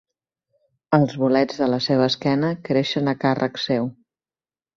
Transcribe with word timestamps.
Els 0.97 1.13
bolets 1.23 1.59
de 1.63 1.67
la 1.73 1.79
seva 1.89 2.07
esquena 2.13 2.49
creixen 2.71 3.13
a 3.13 3.15
càrrec 3.27 3.63
seu. 3.67 3.93